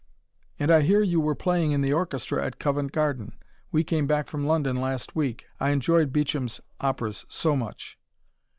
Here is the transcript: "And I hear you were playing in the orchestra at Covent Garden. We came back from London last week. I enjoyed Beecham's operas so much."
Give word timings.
"And 0.57 0.71
I 0.71 0.81
hear 0.81 1.03
you 1.03 1.21
were 1.21 1.35
playing 1.35 1.73
in 1.73 1.81
the 1.81 1.93
orchestra 1.93 2.43
at 2.43 2.57
Covent 2.57 2.91
Garden. 2.91 3.37
We 3.71 3.83
came 3.83 4.07
back 4.07 4.25
from 4.25 4.47
London 4.47 4.77
last 4.77 5.15
week. 5.15 5.45
I 5.59 5.69
enjoyed 5.69 6.11
Beecham's 6.11 6.59
operas 6.79 7.23
so 7.29 7.55
much." 7.55 7.99